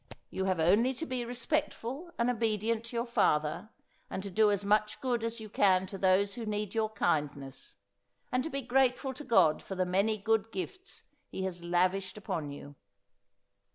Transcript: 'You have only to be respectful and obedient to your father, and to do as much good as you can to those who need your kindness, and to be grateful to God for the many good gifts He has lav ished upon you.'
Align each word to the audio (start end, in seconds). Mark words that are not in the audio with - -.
'You 0.31 0.45
have 0.45 0.59
only 0.59 0.95
to 0.95 1.05
be 1.05 1.23
respectful 1.25 2.09
and 2.17 2.27
obedient 2.27 2.85
to 2.85 2.95
your 2.95 3.05
father, 3.05 3.69
and 4.09 4.23
to 4.23 4.31
do 4.31 4.49
as 4.49 4.65
much 4.65 4.99
good 4.99 5.23
as 5.23 5.39
you 5.39 5.47
can 5.47 5.85
to 5.85 5.97
those 5.99 6.33
who 6.33 6.43
need 6.43 6.73
your 6.73 6.89
kindness, 6.89 7.75
and 8.31 8.43
to 8.43 8.49
be 8.49 8.63
grateful 8.63 9.13
to 9.13 9.23
God 9.23 9.61
for 9.61 9.75
the 9.75 9.85
many 9.85 10.17
good 10.17 10.51
gifts 10.51 11.03
He 11.29 11.43
has 11.43 11.63
lav 11.63 11.91
ished 11.91 12.17
upon 12.17 12.49
you.' 12.49 12.73